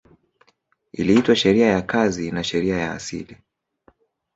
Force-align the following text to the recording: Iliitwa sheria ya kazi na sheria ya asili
Iliitwa 0.91 1.35
sheria 1.35 1.67
ya 1.67 1.81
kazi 1.81 2.31
na 2.31 2.43
sheria 2.43 2.77
ya 2.77 2.91
asili 2.91 3.37